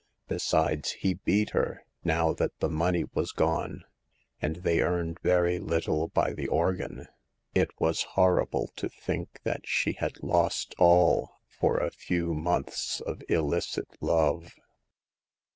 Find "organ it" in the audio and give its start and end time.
6.47-7.69